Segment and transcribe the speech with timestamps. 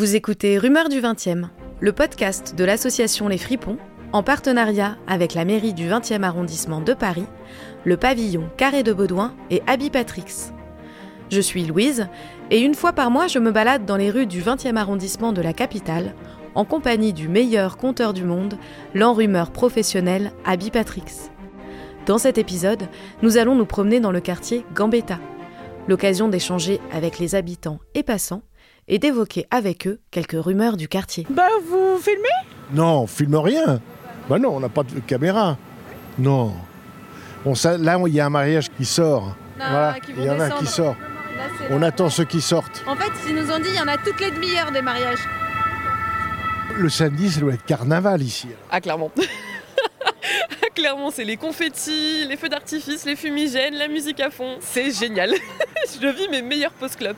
[0.00, 1.48] Vous écoutez Rumeurs du 20e,
[1.78, 3.76] le podcast de l'association Les Fripons,
[4.14, 7.26] en partenariat avec la mairie du 20e arrondissement de Paris,
[7.84, 9.60] le pavillon Carré de Baudouin et
[9.92, 10.52] Patrix.
[11.30, 12.08] Je suis Louise,
[12.50, 15.42] et une fois par mois, je me balade dans les rues du 20e arrondissement de
[15.42, 16.14] la capitale,
[16.54, 18.54] en compagnie du meilleur conteur du monde,
[18.94, 20.32] l'enrumeur professionnel
[20.72, 21.28] Patrix.
[22.06, 22.88] Dans cet épisode,
[23.20, 25.18] nous allons nous promener dans le quartier Gambetta,
[25.88, 28.40] l'occasion d'échanger avec les habitants et passants
[28.90, 31.26] et d'évoquer avec eux quelques rumeurs du quartier.
[31.30, 32.28] Bah, vous filmez?
[32.72, 33.80] Non, on filme rien.
[34.28, 35.56] Bah non, on n'a pas de caméra.
[36.18, 36.52] Non.
[37.46, 39.34] On, là, il y a un mariage qui sort.
[39.56, 40.96] voilà, il y en a qui sort.
[41.70, 42.84] on attend ceux qui sortent.
[42.86, 45.20] En fait, ils nous ont dit il y en a toutes les demi-heures des mariages.
[46.76, 48.48] Le samedi, ça doit être carnaval ici.
[48.70, 49.12] Ah, clairement.
[50.74, 54.56] clairement, c'est les confettis, les feux d'artifice, les fumigènes, la musique à fond.
[54.60, 55.32] C'est génial.
[56.00, 57.16] je vis mes meilleurs post-clubs.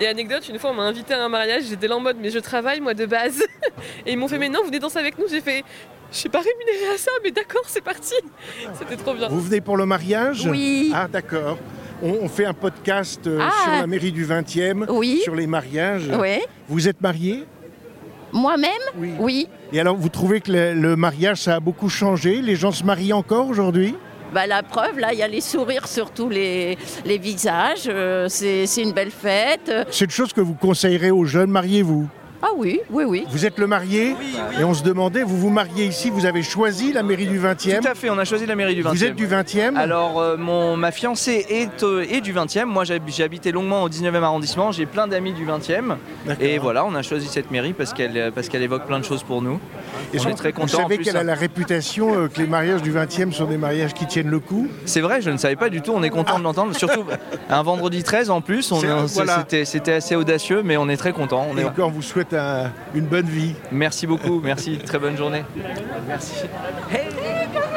[0.00, 2.30] Et anecdote, une fois on m'a invité à un mariage, j'étais là en mode mais
[2.30, 3.42] je travaille moi de base.
[4.06, 5.26] Et ils m'ont fait mais non, vous venez danser avec nous.
[5.28, 5.64] J'ai fait
[6.10, 8.14] je suis pas rémunérée à ça, mais d'accord, c'est parti.
[8.78, 9.28] C'était trop bien.
[9.28, 10.90] Vous venez pour le mariage Oui.
[10.94, 11.58] Ah d'accord.
[12.00, 13.50] On, fait un podcast euh, ah.
[13.64, 15.20] sur la mairie du 20e, oui.
[15.24, 16.08] sur les mariages.
[16.20, 16.38] Oui.
[16.68, 17.44] Vous êtes mariée
[18.32, 19.14] Moi-même oui.
[19.18, 19.48] oui.
[19.72, 22.40] Et alors, vous trouvez que le mariage, ça a beaucoup changé?
[22.40, 23.96] Les gens se marient encore aujourd'hui?
[24.32, 27.84] Bah, la preuve, là, il y a les sourires sur tous les, visages.
[27.88, 29.72] Euh, c'est une belle fête.
[29.90, 32.08] C'est une chose que vous conseillerez aux jeunes, mariez-vous
[32.40, 33.26] ah oui, oui, oui.
[33.30, 34.14] Vous êtes le marié
[34.60, 37.80] Et on se demandait, vous vous mariez ici, vous avez choisi la mairie du 20e
[37.80, 38.90] Tout à fait, on a choisi la mairie du 20e.
[38.90, 42.66] Vous êtes du 20e Alors, euh, mon, ma fiancée est, euh, est du 20e.
[42.66, 44.70] Moi, j'ai habité longuement au 19e arrondissement.
[44.70, 45.96] J'ai plein d'amis du 20e.
[46.40, 49.24] Et voilà, on a choisi cette mairie parce qu'elle parce qu'elle évoque plein de choses
[49.24, 49.58] pour nous.
[50.12, 50.66] Et on est très content.
[50.66, 51.24] Vous savez qu'elle a hein.
[51.24, 54.68] la réputation euh, que les mariages du 20e sont des mariages qui tiennent le coup
[54.84, 55.92] C'est vrai, je ne savais pas du tout.
[55.94, 56.76] On est content de l'entendre.
[56.76, 57.04] Surtout
[57.48, 58.72] un vendredi 13 en plus.
[59.64, 61.46] C'était assez audacieux, mais on est très content.
[61.50, 62.34] On et encore, on vous souhaite
[62.94, 63.54] une bonne vie.
[63.72, 65.44] Merci beaucoup, merci, très bonne journée.
[66.06, 66.34] Merci.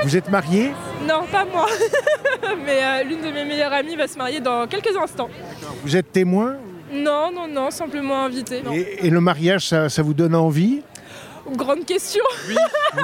[0.04, 0.72] Vous êtes marié
[1.08, 1.68] Non, pas moi.
[2.66, 5.30] Mais euh, l'une de mes meilleures amies va se marier dans quelques instants.
[5.84, 6.56] Vous êtes témoin?
[6.92, 8.62] Non, non, non, simplement invité.
[8.74, 10.82] Et, le mariage, ça, vous donne envie?
[11.56, 12.24] Grande question.
[12.48, 12.56] Oui,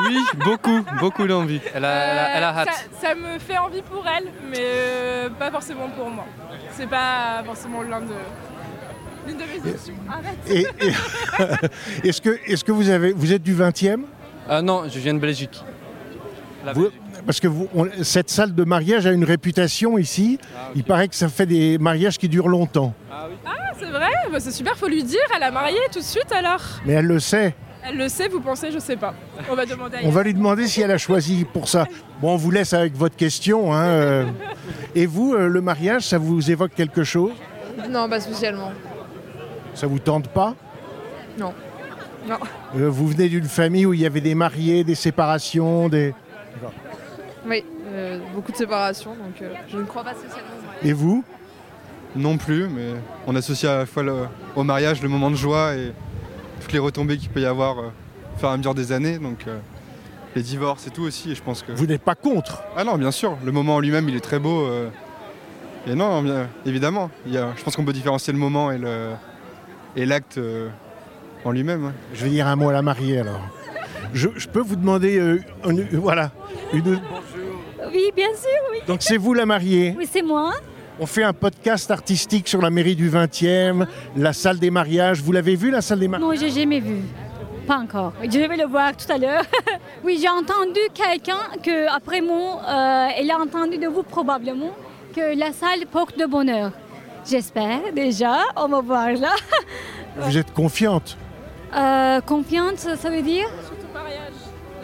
[0.08, 1.60] oui, beaucoup, beaucoup d'envie.
[1.74, 2.90] Elle a, elle, a, hâte.
[3.02, 6.26] Ça, me fait envie pour elle, mais euh, pas forcément pour moi.
[6.72, 8.14] C'est pas forcément l'un de
[12.04, 14.02] est-ce que, est que vous, avez, vous êtes du 20e
[14.48, 15.62] ah Non, je viens de Belgique.
[17.26, 17.68] parce que vous,
[18.04, 20.40] cette salle de mariage a une réputation ici.
[20.56, 22.94] Ah, Il paraît que ça fait des mariages qui durent longtemps.
[23.12, 25.20] Ah, ah c'est vrai bah, C'est super, faut lui dire.
[25.36, 26.62] Elle a marié tout de suite alors.
[26.86, 27.54] Mais elle le sait.
[27.88, 29.14] Elle le sait, vous pensez, je sais pas.
[29.50, 29.98] On va demander.
[30.04, 31.86] On va lui demander si elle a choisi pour ça.
[32.22, 33.74] Bon, on vous laisse avec votre question.
[33.74, 34.26] Hein, euh.
[34.94, 37.32] Et vous, euh, le mariage, ça vous évoque quelque chose?
[37.90, 38.72] Non, pas spécialement.
[39.74, 40.56] Ça vous tente pas?
[41.38, 41.54] Non.
[42.28, 42.40] Non.
[42.76, 46.14] Euh, vous venez d'une famille où il y avait des mariés, des séparations, des.
[47.48, 50.50] Oui, euh, beaucoup de séparations, donc euh, je ne crois pas spécialement.
[50.84, 51.24] Et vous?
[52.16, 52.90] Non plus, mais
[53.28, 54.04] on associe à la fois
[54.56, 55.94] au mariage le moment de joie et
[56.62, 59.46] toutes les retombées qu'il peut y avoir au fur et à mesure des années, donc
[60.36, 61.72] les divorces et tout aussi, et je pense que...
[61.72, 64.40] Vous n'êtes pas contre Ah non, bien sûr, le moment en lui-même, il est très
[64.40, 64.68] beau.
[65.88, 66.24] et non,
[66.66, 69.14] évidemment, je pense qu'on peut différencier le moment et le,
[69.98, 70.70] et l'acte euh,
[71.44, 71.86] en lui-même.
[71.86, 71.94] Hein.
[72.14, 73.42] Je vais dire un mot à la mariée alors.
[74.14, 75.42] Je, peux vous demander, euh,
[75.94, 76.32] voilà,
[76.72, 77.02] une...
[77.92, 78.80] Oui, bien sûr, oui.
[78.88, 80.54] Donc c'est vous la mariée Oui, c'est moi.
[81.00, 83.86] On fait un podcast artistique sur la mairie du 20e,
[84.16, 85.22] la salle des mariages.
[85.22, 87.02] Vous l'avez vu, la salle des mariages Non, j'ai jamais vu.
[87.68, 88.14] Pas encore.
[88.24, 89.44] Je vais le voir tout à l'heure.
[90.04, 94.72] oui, j'ai entendu quelqu'un que, après moi, euh, elle a entendu de vous probablement
[95.16, 96.72] que la salle porte de bonheur.
[97.30, 98.46] J'espère déjà.
[98.56, 99.36] On va voir là.
[100.18, 101.16] Vous êtes confiante
[101.76, 104.34] euh, Confiante, ça veut dire Surtout mariage.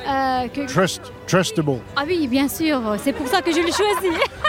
[0.05, 0.71] Euh, que...
[0.71, 1.79] Trust, trustable.
[1.95, 2.79] Ah oui, bien sûr.
[2.99, 4.09] C'est pour ça que je l'ai choisi.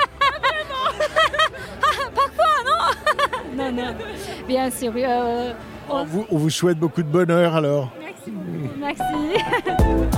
[4.48, 4.92] Bien sûr.
[4.96, 5.52] Euh,
[5.88, 6.04] on...
[6.04, 7.92] vous, on vous souhaite beaucoup de bonheur alors.
[8.00, 8.32] Merci.
[8.78, 9.02] Merci.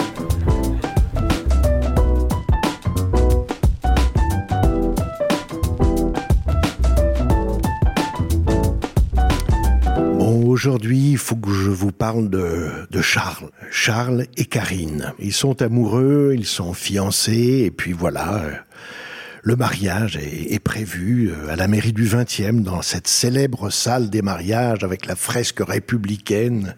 [10.55, 13.49] aujourd'hui, il faut que je vous parle de, Charles.
[13.71, 15.13] Charles et Karine.
[15.19, 18.43] Ils sont amoureux, ils sont fiancés, et puis voilà.
[19.47, 24.23] Le mariage est, prévu euh, à la mairie du 20e, dans cette célèbre salle des
[24.23, 26.75] mariages avec la fresque républicaine.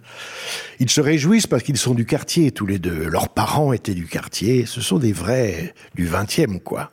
[0.82, 3.08] Ils se réjouissent parce qu'ils sont du quartier, tous les deux.
[3.08, 4.66] Leurs parents étaient du quartier.
[4.66, 6.92] Ce sont des vrais du 20e, quoi.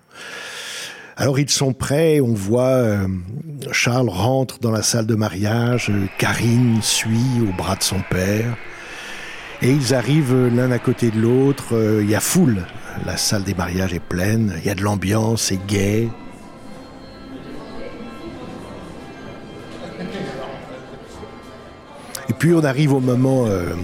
[1.16, 3.08] Alors ils sont prêts, on voit euh,
[3.72, 8.54] Charles rentre dans la salle de mariage, Karine suit au bras de son père,
[9.60, 12.64] et ils arrivent l'un à côté de l'autre, euh, il y a foule,
[13.06, 16.10] la salle des mariages est pleine, il y a de l'ambiance, c'est gai.
[22.28, 23.74] Et puis on arrive au moment euh,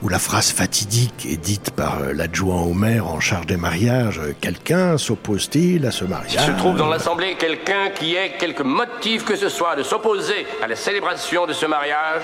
[0.00, 4.18] où la phrase fatidique est dite par euh, l'adjoint au maire en charge des mariages.
[4.18, 6.30] Euh, Quelqu'un s'oppose-t-il à ce mariage?
[6.30, 10.46] S'il se trouve dans l'Assemblée quelqu'un qui ait quelque motif que ce soit de s'opposer
[10.62, 12.22] à la célébration de ce mariage,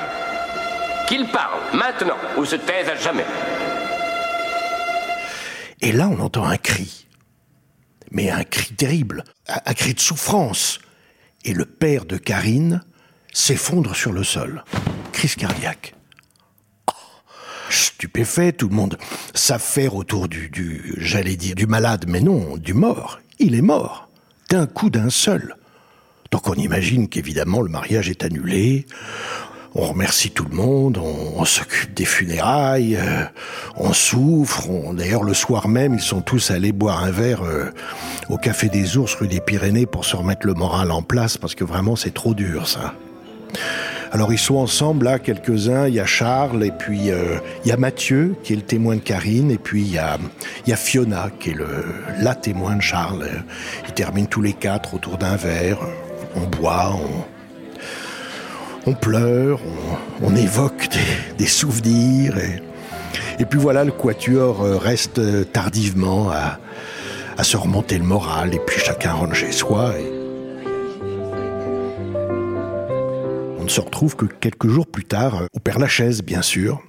[1.07, 3.25] qu'il parle maintenant ou se taise à jamais.
[5.81, 7.07] Et là, on entend un cri.
[8.11, 10.79] Mais un cri terrible, un, cri de souffrance.
[11.45, 12.83] Et le père de Karine
[13.33, 14.65] s'effondre sur le sol.
[15.13, 15.95] Crise cardiaque.
[16.89, 16.93] Oh,
[17.71, 18.99] stupéfait, tout le monde
[19.35, 23.21] s'affaire autour du, du j'allais dire, du malade, mais non, du mort.
[23.39, 24.09] Il est mort.
[24.49, 25.55] D'un coup d'un seul.
[26.31, 28.87] Donc on imagine qu'évidemment le mariage est annulé.
[29.75, 33.25] On remercie tout le monde, on, s'occupe des funérailles, euh,
[33.77, 34.69] on souffre.
[34.95, 37.71] D'ailleurs, le soir même, ils sont tous allés boire un verre euh,
[38.29, 41.55] au Café des Ours, rue des Pyrénées, pour se remettre le moral en place, parce
[41.55, 42.95] que vraiment, c'est trop dur, ça.
[44.11, 45.87] Alors ils sont ensemble là, quelques-uns.
[45.87, 48.97] Il y a Charles et puis euh, il y a Mathieu qui est le témoin
[48.97, 51.57] de Karine et puis il y a, Fiona qui est
[52.21, 53.29] la témoin de Charles.
[53.87, 55.79] Ils terminent tous les quatre autour d'un verre.
[56.37, 57.38] On boit, on,
[58.87, 59.61] on pleure,
[60.23, 60.89] on, on évoque
[61.37, 62.37] des, souvenirs.
[63.39, 65.21] Et, puis voilà, le quatuor euh, reste
[65.53, 66.59] tardivement à,
[67.43, 69.93] se remonter le moral et puis chacun rentre chez soi.
[69.99, 70.19] Et,
[73.69, 76.81] ne se retrouve que quelques jours plus tard au Père Lachaise, bien sûr.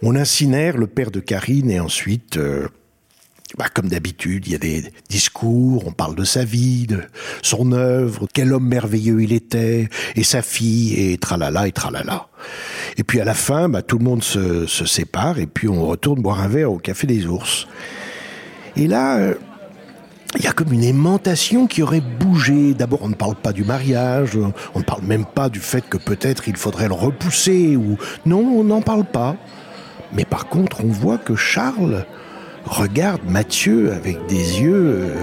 [0.00, 2.68] On incinère le père de Karine et ensuite, euh,
[3.56, 7.00] bah, comme d'habitude, il y a des discours, on parle de sa vie, de
[7.42, 12.28] son œuvre, quel homme merveilleux il était, et sa fille, et tralala, et tralala.
[12.98, 16.20] Et puis à la fin, bah, tout le monde se, sépare, et puis on retourne
[16.20, 17.66] boire un verre au Café des Ours.
[18.76, 19.18] Et là...
[19.18, 19.34] Euh,
[20.36, 22.74] il y a comme une aimantation qui aurait bougé.
[22.74, 24.36] D'abord, on ne parle pas du mariage,
[24.74, 27.96] on ne parle même pas du fait que peut-être il faudrait le repousser, ou
[28.26, 29.36] non, on n'en parle pas.
[30.12, 32.04] Mais par contre, on voit que Charles
[32.68, 35.14] regarde Mathieu avec des yeux, euh,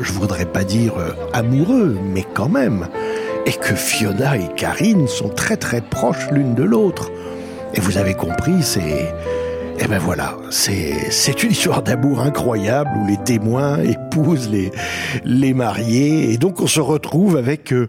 [0.00, 2.88] je voudrais pas dire euh, amoureux, mais quand même,
[3.46, 7.10] et que Fiona et Karine sont très très proches l'une de l'autre.
[7.74, 9.14] Et vous avez compris, c'est
[9.80, 14.72] et ben voilà, c'est une histoire d'amour incroyable où les témoins épousent les,
[15.24, 16.32] les mariés.
[16.32, 17.88] Et donc on se retrouve avec, euh,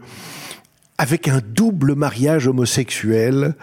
[1.00, 3.56] avec un double mariage homosexuel.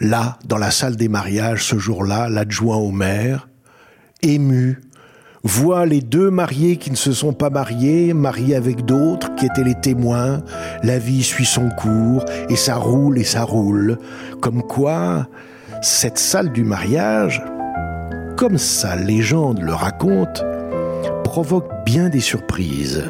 [0.00, 3.48] Là, dans la salle des mariages, ce jour-là, l'adjoint au maire,
[4.22, 4.80] ému,
[5.42, 9.64] voit les deux mariés qui ne se sont pas mariés, mariés avec d'autres, qui étaient
[9.64, 10.42] les témoins.
[10.82, 13.98] La vie suit son cours, et ça roule et ça roule.
[14.40, 15.28] Comme quoi,
[15.82, 17.42] cette salle du mariage,
[18.36, 20.44] comme sa légende le raconte,
[21.24, 23.04] provoque bien des surprises.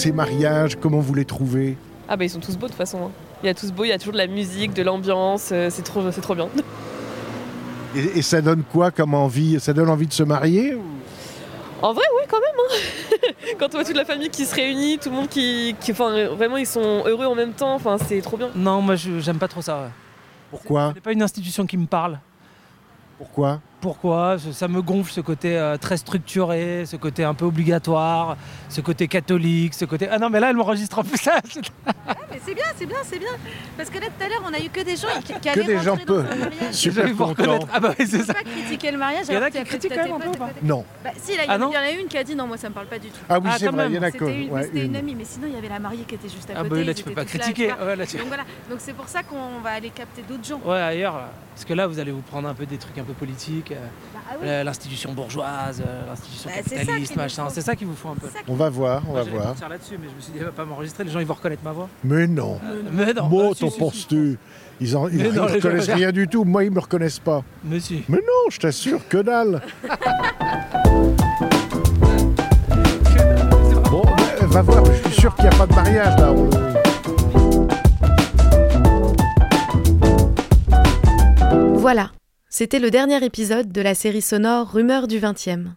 [0.00, 1.76] Ces mariages, comment vous les trouvez
[2.08, 3.04] Ah bah ils sont tous beaux de toute façon.
[3.04, 3.10] Hein.
[3.42, 5.68] Il y a tous beaux, il y a toujours de la musique, de l'ambiance, euh,
[5.70, 6.48] c'est trop, c'est trop bien.
[7.94, 9.58] Et, et, ça donne quoi comme envie?
[9.58, 10.82] Ça donne envie de se marier ou...
[11.82, 12.54] En vrai, oui, quand même.
[12.56, 13.32] Hein.
[13.58, 16.28] Quand on voit toute la famille qui se réunit, tout le monde qui, qui, enfin,
[16.28, 17.74] vraiment, ils sont heureux en même temps.
[17.74, 18.50] Enfin, c'est trop bien.
[18.54, 19.90] Non, moi, j'aime pas trop ça.
[20.52, 20.92] Pourquoi?
[20.94, 22.20] C'est pas une institution qui me parle.
[23.18, 23.60] Pourquoi?
[23.80, 28.36] Pourquoi Ça me gonfle ce côté euh, très structuré, ce côté un peu obligatoire,
[28.68, 30.06] ce côté catholique, ce côté.
[30.10, 31.18] Ah non, mais là, elle m'enregistre en plus
[32.30, 33.28] mais c'est bien, c'est bien, c'est bien.
[33.76, 35.48] Parce que là, tout à l'heure, on a eu que des gens qui, qui que
[35.48, 36.74] allaient des gens peu dans le mariage.
[36.74, 37.58] super contents.
[37.72, 38.34] Ah bah oui, c'est ça.
[38.34, 39.26] pas critiquer le mariage.
[39.28, 40.84] Il y en a qui que critiquent quand même un peu, ou t'as- Non.
[41.04, 42.18] Bah si, là, il y, Ah en a- non il y en a une qui
[42.18, 43.18] a dit non, moi ça me parle pas du tout.
[43.28, 44.24] Ah oui, Ah, c'est quand vrai, il y en a C'était que.
[44.24, 44.96] une, ouais, c'était une une.
[44.96, 46.68] amie, mais sinon il y avait la mariée qui était juste à Ah côté.
[46.70, 47.68] bah là, ils tu peux étaient pas là, critiquer.
[47.68, 47.86] tu vois.
[47.86, 50.60] Ouais, là, tu- Donc voilà, donc c'est pour ça qu'on va aller capter d'autres gens.
[50.64, 51.20] Ouais, ailleurs.
[51.54, 53.72] Parce que là, vous allez vous prendre un peu des trucs un peu politiques.
[53.72, 53.74] euh,
[54.14, 54.48] Bah, ah oui.
[54.48, 57.44] euh, L'institution bourgeoise, euh, l'institution Bah, c'est ça capitaliste, qu'il nous machin.
[57.44, 57.50] faut.
[57.54, 58.28] C'est ça qu'il vous faut un peu.
[58.32, 59.46] C'est ça On va voir, on Moi, va j'allais voir.
[59.48, 61.34] partir là-dessus, mais je me suis dit, elle va pas m'enregistrer, les gens ils vont
[61.34, 61.88] reconnaître ma voix.
[62.04, 62.58] Mais non.
[62.92, 63.28] Mais non.
[63.28, 64.38] Moi, Ah, t'en penses-tu
[64.80, 66.44] Ils Mais gens reconnaissent rien du tout.
[66.44, 67.42] Moi, ils me reconnaissent pas.
[67.64, 68.02] Mais si.
[68.08, 69.60] Mais non, je t'assure, que dalle.
[73.90, 74.02] Bon,
[74.46, 76.34] va voir, je suis sûr qu'il n'y a pas de mariage là.
[81.74, 82.10] Voilà,
[82.48, 85.68] c'était le dernier épisode de la série sonore Rumeurs du 20e.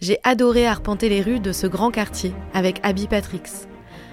[0.00, 3.42] J'ai adoré arpenter les rues de ce grand quartier avec Abby Patrix.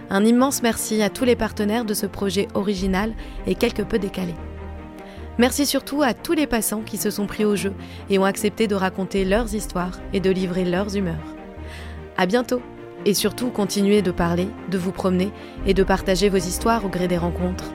[0.10, 3.14] Un immense merci à tous les partenaires de ce projet original
[3.46, 4.34] et quelque peu décalé.
[5.38, 7.74] Merci surtout à tous les passants qui se sont pris au jeu
[8.10, 11.36] et ont accepté de raconter leurs histoires et de livrer leurs humeurs.
[12.16, 12.62] À bientôt
[13.06, 15.32] et surtout continuez de parler, de vous promener
[15.66, 17.72] et de partager vos histoires au gré des rencontres.